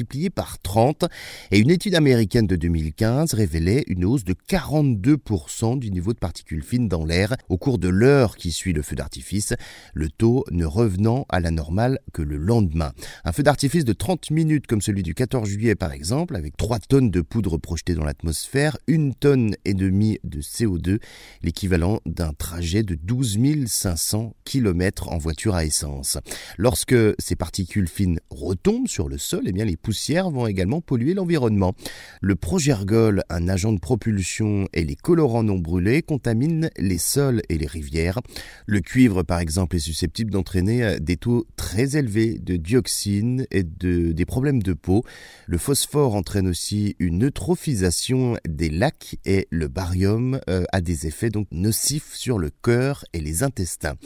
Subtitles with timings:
[0.00, 1.04] multiplié par 30
[1.50, 6.62] et une étude américaine de 2015 révélait une hausse de 42% du niveau de particules
[6.62, 9.52] fines dans l'air au cours de l'heure qui suit le feu d'artifice,
[9.92, 12.92] le taux ne revenant à la normale que le lendemain.
[13.24, 16.78] Un feu d'artifice de 30 minutes comme celui du 14 juillet par exemple, avec 3
[16.78, 20.98] tonnes de poudre projetée dans l'atmosphère, une tonne et demie de CO2,
[21.42, 26.16] l'équivalent d'un trajet de 12 500 km en voiture à essence.
[26.56, 31.14] Lorsque ces particules fines retombent sur le sol, eh bien les poussières vont également polluer
[31.14, 31.74] l'environnement.
[32.20, 37.58] Le progergol, un agent de propulsion et les colorants non brûlés contaminent les sols et
[37.58, 38.20] les rivières.
[38.66, 44.12] Le cuivre, par exemple, est susceptible d'entraîner des taux très élevés de dioxine et de,
[44.12, 45.02] des problèmes de peau.
[45.48, 51.30] Le phosphore entraîne aussi une eutrophisation des lacs et le barium euh, a des effets
[51.50, 53.96] nocifs sur le cœur et les intestins.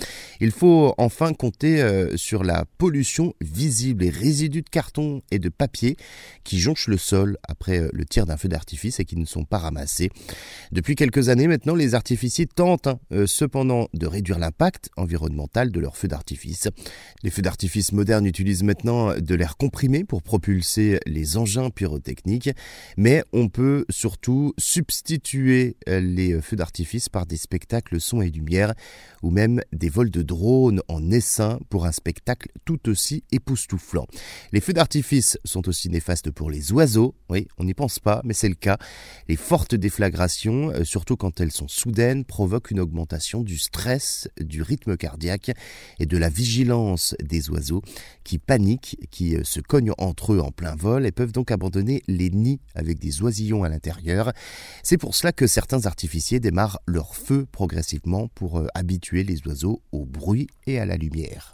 [0.40, 5.50] Il faut enfin compter euh, sur la pollution visible et résidus de carton et de
[5.50, 9.24] papier qui jonchent le sol après euh, le tir d'un feu d'artifice et qui ne
[9.24, 10.10] sont pas ramassés.
[10.72, 15.80] Depuis quelques années maintenant, les artificiers tentent hein, euh, cependant de réduire l'impact environnemental de
[15.80, 16.68] leurs feux d'artifice.
[17.22, 22.50] Les feux d'artifice modernes utilisent maintenant de l'air comprimé pour propulser les engins pyrotechniques,
[22.96, 28.74] mais on peut surtout substituer les feux d'artifice par des spectacles son et lumière
[29.22, 34.06] ou même des vols de drones en essaim pour un spectacle tout aussi époustouflant.
[34.52, 38.34] Les feux d'artifice sont aussi néfastes pour les oiseaux, oui, on n'y pense pas, mais
[38.34, 38.76] c'est le cas.
[39.28, 44.62] Les fortes déflagrations, euh, surtout quand elles sont soudaines, provoquent une augmentation du stress, du
[44.62, 45.52] rythme cardiaque
[46.00, 47.82] et de la vigilance des oiseaux
[48.24, 52.02] qui paniquent, qui euh, se cognent entre eux en plein vol et peuvent donc abandonner
[52.08, 54.32] les nids avec des oisillons à l'intérieur.
[54.82, 59.82] C'est pour cela que certains artificiers démarrent leur feu progressivement pour euh, habituer les oiseaux
[59.92, 61.52] au bruit et à la lumière.